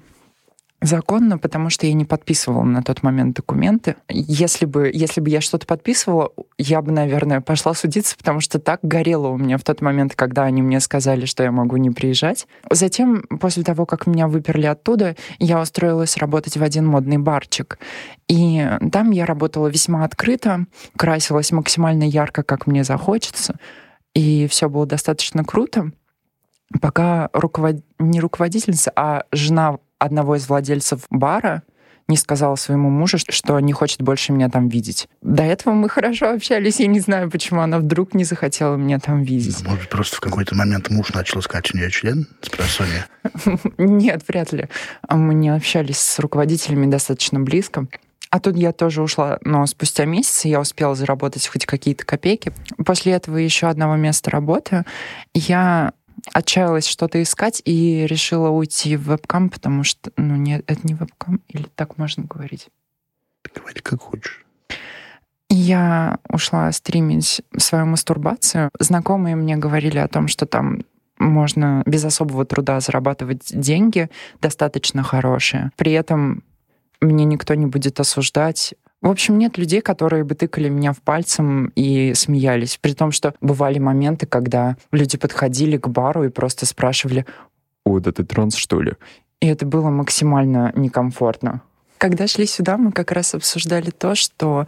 [0.84, 3.96] законно, потому что я не подписывала на тот момент документы.
[4.10, 8.80] Если бы, если бы я что-то подписывала, я бы, наверное, пошла судиться, потому что так
[8.84, 12.48] горело у меня в тот момент, когда они мне сказали, что я могу не приезжать.
[12.69, 17.80] Затем, после того, как меня выперли оттуда, я устроилась работать в один модный барчик.
[18.28, 20.65] И там я работала весьма открыто,
[20.98, 23.58] красилась максимально ярко, как мне захочется.
[24.13, 25.91] И все было достаточно круто
[26.82, 27.78] пока руковод...
[28.00, 31.63] не руководительница, а жена одного из владельцев бара,
[32.08, 35.08] не сказала своему мужу, что не хочет больше меня там видеть.
[35.22, 39.24] До этого мы хорошо общались, я не знаю, почему она вдруг не захотела меня там
[39.24, 39.66] видеть.
[39.66, 43.08] Может, просто в какой-то момент муж начал искать у нее член с просонья?
[43.78, 44.68] Нет, вряд ли.
[45.10, 47.88] Мы не общались с руководителями достаточно близко.
[48.30, 52.52] А тут я тоже ушла, но спустя месяц я успела заработать хоть какие-то копейки.
[52.84, 54.86] После этого еще одного места работы
[55.36, 55.94] я
[56.34, 61.41] отчаялась что-то искать и решила уйти в вебкам, потому что, ну, нет, это не вебкам,
[61.47, 62.69] или так можно говорить?
[63.56, 64.45] Говори как хочешь.
[65.49, 68.71] Я ушла стримить свою мастурбацию.
[68.80, 70.84] Знакомые мне говорили о том, что там
[71.19, 74.10] можно без особого труда зарабатывать деньги
[74.41, 75.71] достаточно хорошие.
[75.76, 76.43] При этом
[77.02, 78.73] мне никто не будет осуждать.
[79.04, 82.80] В общем, нет людей, которые бы тыкали меня в пальцем и смеялись.
[82.82, 87.26] При том, что бывали моменты, когда люди подходили к бару и просто спрашивали,
[87.84, 88.94] «О, да ты транс, что ли?»
[89.42, 91.62] И это было максимально некомфортно.
[91.98, 94.68] Когда шли сюда, мы как раз обсуждали то, что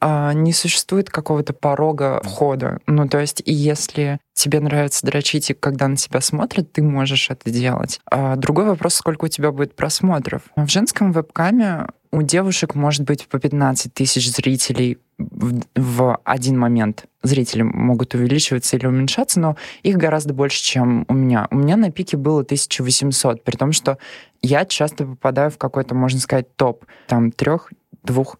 [0.00, 2.78] э, не существует какого-то порога входа.
[2.86, 7.50] Ну, то есть, если тебе нравится дрочить, и когда на тебя смотрят, ты можешь это
[7.50, 8.00] делать.
[8.10, 10.40] А другой вопрос, сколько у тебя будет просмотров.
[10.56, 17.06] В женском вебкаме у девушек может быть по 15 тысяч зрителей в, в один момент.
[17.24, 21.48] Зрители могут увеличиваться или уменьшаться, но их гораздо больше, чем у меня.
[21.50, 23.98] У меня на пике было 1800, при том, что
[24.42, 28.38] я часто попадаю в какой-то, можно сказать, топ там трех-двух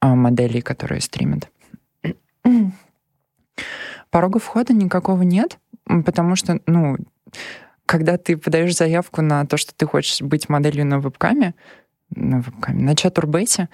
[0.00, 1.48] а, моделей, которые стримят.
[4.10, 5.58] Порога входа никакого нет,
[6.04, 6.98] потому что, ну,
[7.86, 11.54] когда ты подаешь заявку на то, что ты хочешь быть моделью на вебкаме,
[12.14, 13.68] на чатурбейте,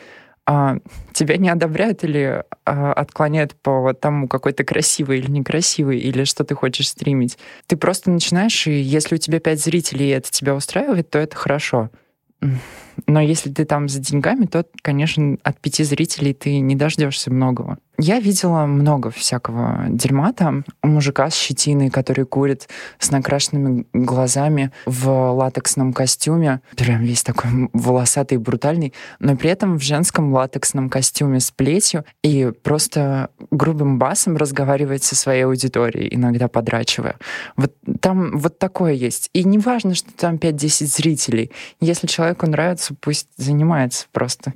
[0.44, 0.78] а,
[1.12, 6.44] тебя не одобряют или а, отклоняют по тому, какой ты красивый или некрасивый, или что
[6.44, 7.38] ты хочешь стримить.
[7.66, 11.36] Ты просто начинаешь, и если у тебя пять зрителей, и это тебя устраивает, то это
[11.36, 11.90] хорошо.
[13.06, 17.78] Но если ты там за деньгами, то, конечно, от пяти зрителей ты не дождешься многого.
[17.98, 20.64] Я видела много всякого дерьма там.
[20.82, 26.62] Мужика с щетиной, который курит с накрашенными глазами в латексном костюме.
[26.76, 28.92] Прям весь такой волосатый и брутальный.
[29.18, 35.14] Но при этом в женском латексном костюме с плетью и просто грубым басом разговаривает со
[35.14, 37.16] своей аудиторией, иногда подрачивая.
[37.56, 39.28] Вот там вот такое есть.
[39.32, 41.52] И не важно, что там 5-10 зрителей.
[41.80, 44.54] Если человеку нравится, пусть занимается просто.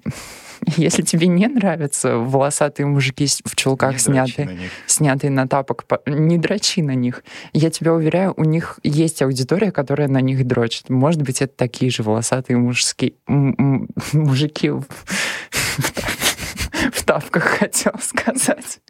[0.77, 6.39] Если тебе не нравятся волосатые мужики в чулках, не снятые, на снятые на тапок, не
[6.39, 7.25] дрочи на них.
[7.53, 10.91] Я тебя уверяю, у них есть аудитория, которая на них дрочит.
[10.91, 14.83] Может быть, это такие же волосатые мужские мужики в,
[16.93, 18.81] в тапках, хотел сказать.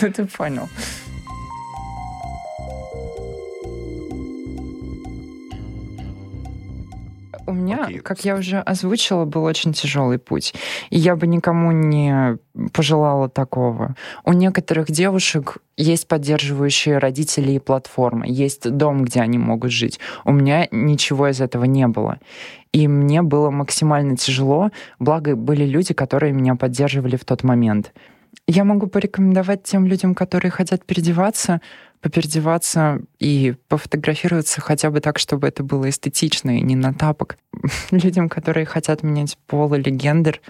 [0.00, 0.68] Ну, ты понял.
[7.50, 7.98] У меня, Окей.
[7.98, 10.54] как я уже озвучила, был очень тяжелый путь.
[10.90, 12.38] И я бы никому не
[12.72, 13.94] пожелала такого.
[14.24, 20.00] У некоторых девушек есть поддерживающие родители и платформы, есть дом, где они могут жить.
[20.24, 22.18] У меня ничего из этого не было.
[22.72, 27.92] И мне было максимально тяжело, благо были люди, которые меня поддерживали в тот момент.
[28.46, 31.60] Я могу порекомендовать тем людям, которые хотят переодеваться,
[32.00, 37.36] попереодеваться и пофотографироваться хотя бы так, чтобы это было эстетично и не на тапок.
[37.90, 40.40] Людям, которые хотят менять пол или гендер,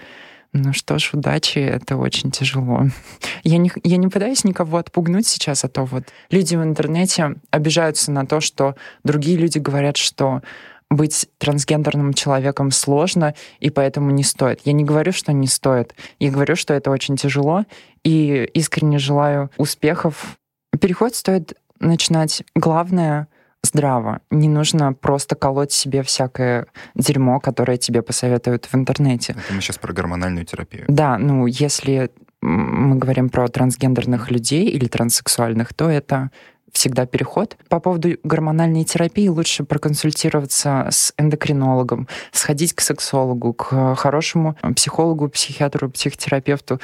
[0.53, 2.87] ну что ж, удачи, это очень тяжело.
[3.45, 8.11] Я не, я не пытаюсь никого отпугнуть сейчас, а то вот люди в интернете обижаются
[8.11, 10.43] на то, что другие люди говорят, что
[10.91, 14.61] быть трансгендерным человеком сложно, и поэтому не стоит.
[14.65, 15.95] Я не говорю, что не стоит.
[16.19, 17.65] Я говорю, что это очень тяжело,
[18.03, 20.37] и искренне желаю успехов
[20.81, 23.29] Переход стоит начинать, главное,
[23.63, 24.21] здраво.
[24.31, 29.33] Не нужно просто колоть себе всякое дерьмо, которое тебе посоветуют в интернете.
[29.33, 30.85] Это мы сейчас про гормональную терапию.
[30.89, 36.31] Да, ну, если мы говорим про трансгендерных людей или транссексуальных, то это
[36.73, 37.57] всегда переход.
[37.69, 45.91] По поводу гормональной терапии лучше проконсультироваться с эндокринологом, сходить к сексологу, к хорошему психологу, психиатру,
[45.91, 46.81] психотерапевту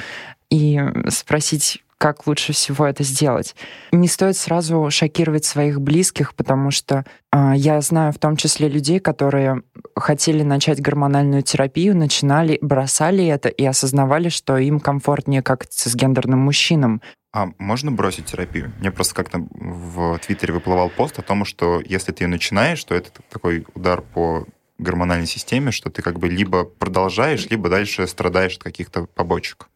[0.50, 3.54] и спросить, как лучше всего это сделать.
[3.92, 9.00] Не стоит сразу шокировать своих близких, потому что э, я знаю в том числе людей,
[9.00, 9.62] которые
[9.96, 16.40] хотели начать гормональную терапию, начинали, бросали это и осознавали, что им комфортнее как с гендерным
[16.40, 17.00] мужчинам.
[17.32, 18.72] А можно бросить терапию?
[18.80, 22.94] Мне просто как-то в Твиттере выплывал пост о том, что если ты ее начинаешь, то
[22.94, 24.46] это такой удар по
[24.78, 29.68] гормональной системе, что ты как бы либо продолжаешь, либо дальше страдаешь от каких-то побочек.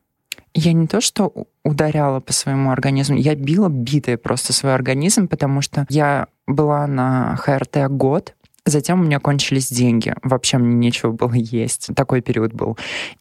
[0.54, 1.32] Я не то, что
[1.64, 7.36] ударяла по своему организму, я била битая просто свой организм, потому что я была на
[7.36, 8.34] ХРТ год,
[8.66, 10.14] Затем у меня кончились деньги.
[10.22, 11.88] Вообще мне нечего было есть.
[11.96, 12.76] Такой период был.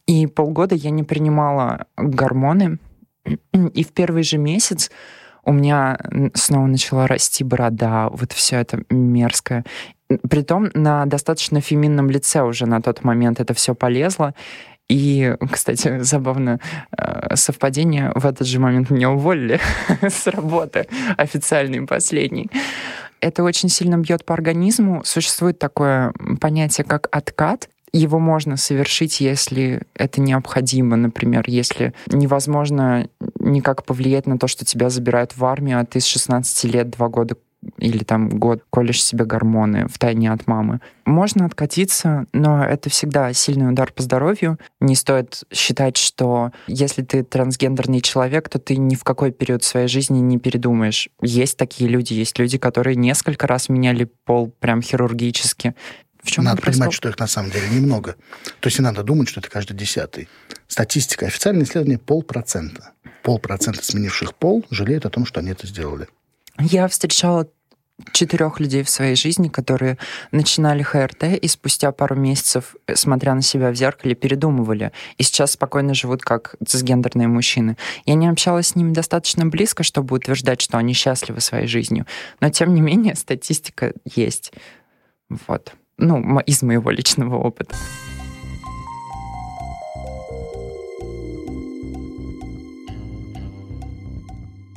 [0.06, 2.78] И полгода я не принимала гормоны.
[3.52, 4.90] И в первый же месяц
[5.44, 5.98] у меня
[6.34, 9.64] снова начала расти борода, вот все это мерзкое.
[10.28, 14.34] Притом на достаточно феминном лице уже на тот момент это все полезло.
[14.90, 16.58] И, кстати, забавно
[16.98, 19.60] э, совпадение, в этот же момент меня уволили
[20.02, 22.50] с работы официальной последней.
[23.20, 25.02] Это очень сильно бьет по организму.
[25.04, 27.68] Существует такое понятие, как откат.
[27.92, 30.96] Его можно совершить, если это необходимо.
[30.96, 36.06] Например, если невозможно никак повлиять на то, что тебя забирают в армию, а ты с
[36.06, 37.36] 16 лет два года
[37.78, 40.80] или там год колешь себе гормоны в тайне от мамы.
[41.04, 44.58] Можно откатиться, но это всегда сильный удар по здоровью.
[44.80, 49.88] Не стоит считать, что если ты трансгендерный человек, то ты ни в какой период своей
[49.88, 51.08] жизни не передумаешь.
[51.20, 55.74] Есть такие люди, есть люди, которые несколько раз меняли пол прям хирургически.
[56.22, 58.16] В чем надо понимать, что их на самом деле немного.
[58.60, 60.28] То есть не надо думать, что это каждый десятый.
[60.68, 62.92] Статистика, официальное исследование полпроцента.
[63.22, 66.08] Полпроцента сменивших пол жалеют о том, что они это сделали.
[66.60, 67.48] Я встречала
[68.12, 69.98] четырех людей в своей жизни, которые
[70.32, 74.92] начинали ХРТ и спустя пару месяцев, э, смотря на себя в зеркале, передумывали.
[75.18, 77.76] И сейчас спокойно живут как цисгендерные мужчины.
[78.06, 82.06] Я не общалась с ними достаточно близко, чтобы утверждать, что они счастливы своей жизнью.
[82.40, 84.52] Но, тем не менее, статистика есть.
[85.28, 85.74] Вот.
[85.98, 87.76] Ну, из моего личного опыта.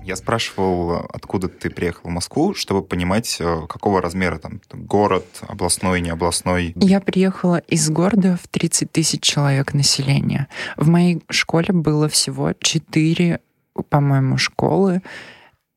[0.04, 6.02] Я спрашивал, откуда ты приехал в Москву, чтобы понимать, э, какого размера там город, областной,
[6.02, 6.74] не областной.
[6.76, 10.50] Я приехала из города в 30 тысяч человек населения.
[10.76, 13.40] В моей школе было всего 4,
[13.90, 15.02] по-моему, школы.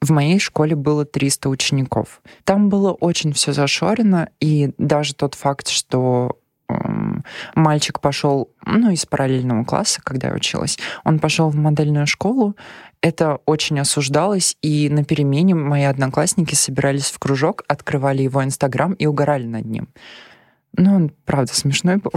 [0.01, 2.21] В моей школе было 300 учеников.
[2.45, 6.39] Там было очень все зашорено, и даже тот факт, что
[7.55, 12.57] мальчик пошел, ну, из параллельного класса, когда я училась, он пошел в модельную школу,
[13.01, 19.07] это очень осуждалось, и на перемене мои одноклассники собирались в кружок, открывали его Инстаграм и
[19.07, 19.89] угорали над ним.
[20.77, 22.13] Ну, он, правда, смешной был.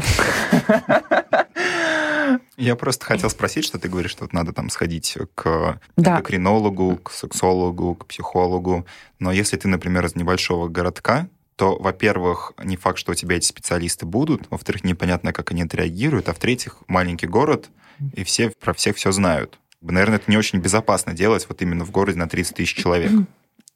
[2.58, 6.12] Я просто хотел спросить, что ты говоришь, что вот надо там сходить к да.
[6.12, 8.86] эндокринологу, к сексологу, к психологу.
[9.18, 13.46] Но если ты, например, из небольшого городка, то, во-первых, не факт, что у тебя эти
[13.46, 17.70] специалисты будут, во-вторых, непонятно, как они отреагируют, а в-третьих, маленький город,
[18.14, 19.60] и все про всех все знают.
[19.82, 23.12] Наверное, это не очень безопасно делать вот именно в городе на 30 тысяч человек.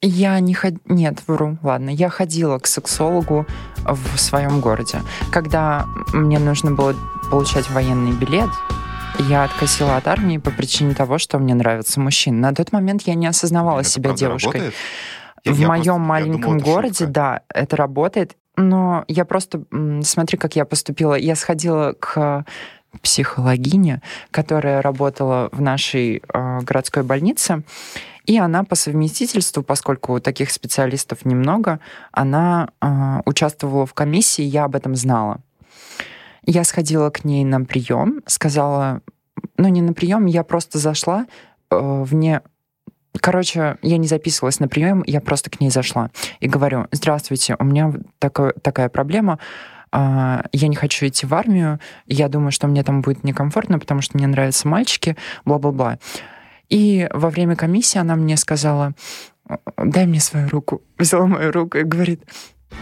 [0.02, 0.76] Я не ход...
[0.86, 1.90] Нет, вру, ладно.
[1.90, 3.46] Я ходила к сексологу
[3.84, 5.02] в своем городе.
[5.30, 6.96] Когда мне нужно было
[7.30, 8.50] получать военный билет,
[9.20, 12.38] я откосила от армии по причине того, что мне нравятся мужчины.
[12.38, 14.54] На тот момент я не осознавала это себя девушкой.
[14.54, 14.74] Работает?
[15.46, 18.36] В я моем просто, маленьком думал, городе, да, это работает.
[18.56, 19.64] Но я просто,
[20.04, 21.16] смотри, как я поступила.
[21.16, 22.46] Я сходила к
[23.02, 24.02] психологине,
[24.32, 27.64] которая работала в нашей э, городской больнице,
[28.26, 31.80] и она по совместительству, поскольку таких специалистов немного,
[32.12, 35.42] она э, участвовала в комиссии, я об этом знала.
[36.46, 39.02] Я сходила к ней на прием, сказала,
[39.58, 41.26] ну не на прием, я просто зашла
[41.72, 42.42] э, вне
[43.20, 47.64] Короче, я не записывалась на прием, я просто к ней зашла и говорю, здравствуйте, у
[47.64, 49.40] меня такой, такая проблема,
[49.92, 54.02] а, я не хочу идти в армию, я думаю, что мне там будет некомфортно, потому
[54.02, 56.00] что мне нравятся мальчики, бла-бла-бла.
[56.70, 58.94] И во время комиссии она мне сказала,
[59.78, 60.82] дай мне свою руку.
[60.98, 62.24] Взяла мою руку и говорит,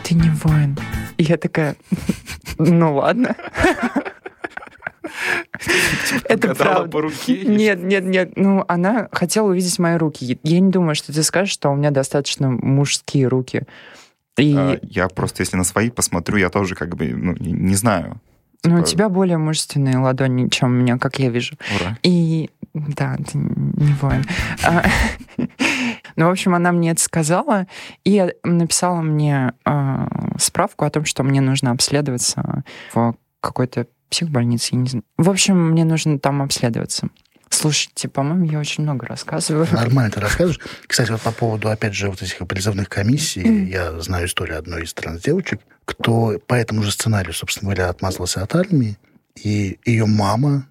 [0.04, 0.78] ты не воин.
[1.18, 1.76] И я такая,
[2.58, 3.36] ну ладно.
[6.26, 6.90] Это правда.
[6.90, 7.44] по руке?
[7.46, 8.34] Нет, нет, нет.
[8.36, 10.40] Ну, она хотела увидеть мои руки.
[10.44, 13.64] Я не думаю, что ты скажешь, что у меня достаточно мужские руки.
[14.38, 14.56] И...
[14.58, 18.20] А, я просто, если на свои посмотрю, я тоже как бы, ну, не, не знаю.
[18.64, 18.82] Ну, типа...
[18.82, 21.56] у тебя более мужественные ладони, чем у меня, как я вижу.
[21.80, 21.98] Ура.
[22.04, 24.24] И да, ты не воин.
[24.64, 24.86] А,
[26.16, 27.68] ну, в общем, она мне это сказала
[28.04, 30.08] и написала мне э,
[30.38, 35.04] справку о том, что мне нужно обследоваться в какой-то психбольнице, я не знаю.
[35.18, 37.08] В общем, мне нужно там обследоваться.
[37.50, 39.68] Слушайте, по-моему, я очень много рассказываю.
[39.72, 40.60] Нормально ты рассказываешь.
[40.88, 43.66] Кстати, вот по поводу, опять же, вот этих призывных комиссий, mm.
[43.66, 48.56] я знаю историю одной из транс-девочек, кто по этому же сценарию, собственно говоря, отмазался от
[48.56, 48.98] армии,
[49.36, 50.68] и ее мама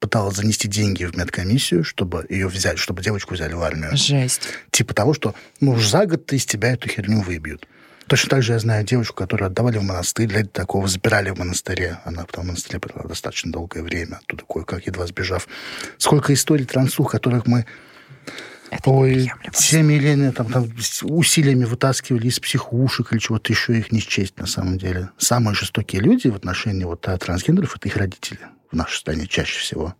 [0.00, 3.96] пыталась занести деньги в медкомиссию, чтобы ее взять, чтобы девочку взяли в армию.
[3.96, 4.42] Жесть.
[4.70, 7.66] Типа того, что, ну, уж за год из тебя эту херню выбьют.
[8.08, 11.98] Точно так же я знаю девушку, которую отдавали в монастырь, для такого запирали в монастыре.
[12.04, 15.46] Она потом в монастыре провела достаточно долгое время, оттуда кое-как едва сбежав.
[15.98, 17.66] Сколько историй трансух, которых мы
[18.70, 20.70] Это Ой, всеми или там, там
[21.02, 25.10] усилиями вытаскивали из психушек или чего-то еще их не счесть на самом деле.
[25.18, 28.40] Самые жестокие люди в отношении вот а, трансгендеров это их родители
[28.70, 29.94] в нашей стране чаще всего.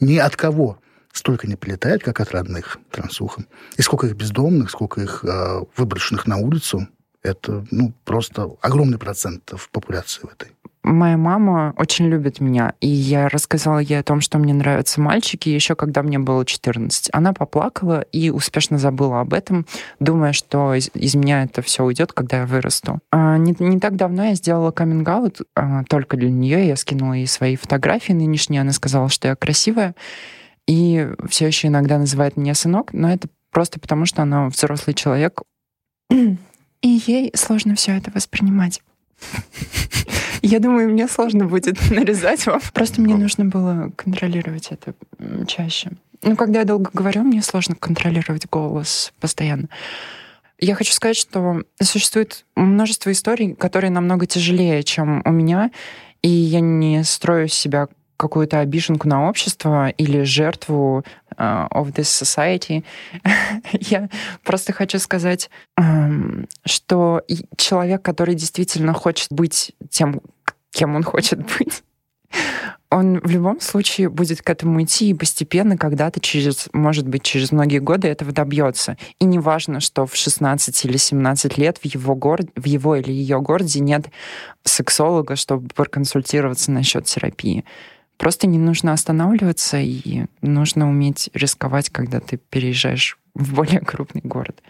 [0.00, 0.80] Ни от кого
[1.12, 3.46] столько не прилетает, как от родных трансухам.
[3.78, 6.88] И сколько их бездомных, сколько их э, выброшенных на улицу,
[7.22, 10.48] это ну, просто огромный процент в популяции в этой.
[10.84, 15.48] Моя мама очень любит меня, и я рассказала ей о том, что мне нравятся мальчики,
[15.50, 17.10] еще когда мне было 14.
[17.12, 19.66] Она поплакала и успешно забыла об этом,
[20.00, 23.00] думая, что из, из меня это все уйдет, когда я вырасту.
[23.10, 26.66] А не, не так давно я сделала каминг-аут а, только для нее.
[26.66, 28.62] Я скинула ей свои фотографии нынешние.
[28.62, 29.94] Она сказала, что я красивая,
[30.66, 35.42] и все еще иногда называет меня сынок, но это просто потому, что она взрослый человек,
[36.82, 38.82] и ей сложно все это воспринимать.
[40.42, 42.60] Я думаю, мне сложно будет нарезать вам.
[42.72, 44.94] Просто мне нужно было контролировать это
[45.46, 45.90] чаще.
[46.22, 49.68] Ну, когда я долго говорю, мне сложно контролировать голос постоянно.
[50.60, 55.70] Я хочу сказать, что существует множество историй, которые намного тяжелее, чем у меня,
[56.22, 57.88] и я не строю себя
[58.18, 61.04] какую-то обиженку на общество или жертву
[61.36, 62.84] uh, of this society.
[63.72, 64.10] Я
[64.44, 65.48] просто хочу сказать,
[65.80, 67.22] um, что
[67.56, 70.20] человек, который действительно хочет быть тем,
[70.70, 71.82] кем он хочет быть,
[72.90, 77.52] он в любом случае будет к этому идти и постепенно когда-то через, может быть, через
[77.52, 78.96] многие годы этого добьется.
[79.18, 83.12] И не важно, что в 16 или 17 лет в его, город, в его или
[83.12, 84.06] ее городе нет
[84.64, 87.64] сексолога, чтобы проконсультироваться насчет терапии.
[88.18, 94.60] Просто не нужно останавливаться, и нужно уметь рисковать, когда ты переезжаешь в более крупный город.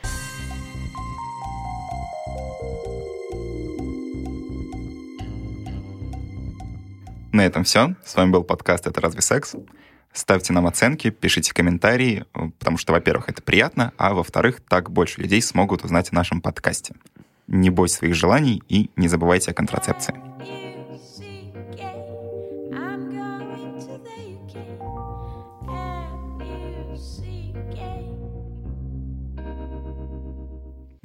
[7.32, 7.94] На этом все.
[8.04, 9.54] С вами был подкаст «Это разве секс?».
[10.12, 12.24] Ставьте нам оценки, пишите комментарии,
[12.58, 16.94] потому что, во-первых, это приятно, а во-вторых, так больше людей смогут узнать о нашем подкасте.
[17.46, 20.27] Не бойся своих желаний и не забывайте о контрацепции.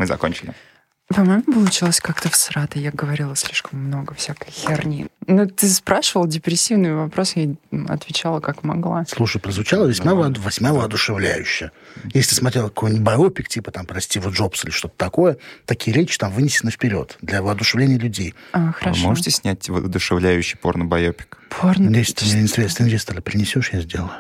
[0.04, 0.54] Мы закончили.
[1.08, 2.78] По-моему, получилось как-то всрато.
[2.78, 5.08] Я говорила слишком много всякой херни.
[5.28, 7.56] Ну, ты спрашивал депрессивный вопрос, я
[7.88, 9.06] отвечала как могла.
[9.08, 11.72] Слушай, прозвучало весьма, во, весьма воодушевляюще.
[12.14, 16.18] Если ты смотрел какой-нибудь байопик, типа там про Стива Джобса или что-то такое, такие речи
[16.18, 18.36] там вынесены вперед для воодушевления людей.
[18.52, 19.04] А, хорошо.
[19.04, 21.38] Вы можете снять воодушевляющий порно-байопик?
[21.50, 21.96] Порно?
[21.96, 24.12] Если ты мне инвестора принесешь, я сделаю.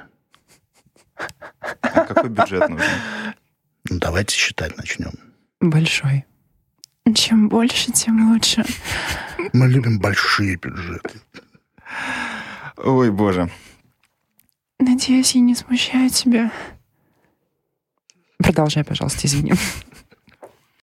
[1.81, 2.87] А какой бюджет нужен?
[3.89, 5.11] Ну, давайте считать начнем.
[5.69, 6.25] Большой.
[7.15, 8.65] Чем больше, тем лучше.
[9.53, 11.21] Мы любим большие бюджеты.
[12.75, 13.49] Ой, боже.
[14.77, 16.51] Надеюсь, я не смущаю тебя.
[18.39, 19.53] Продолжай, пожалуйста, извини.